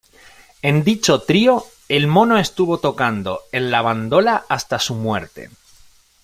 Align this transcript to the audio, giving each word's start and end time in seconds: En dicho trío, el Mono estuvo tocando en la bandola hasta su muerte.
En 0.63 0.83
dicho 0.83 1.19
trío, 1.21 1.63
el 1.87 2.07
Mono 2.07 2.39
estuvo 2.39 2.79
tocando 2.79 3.41
en 3.51 3.69
la 3.69 3.83
bandola 3.83 4.45
hasta 4.49 4.79
su 4.79 4.95
muerte. 4.95 5.51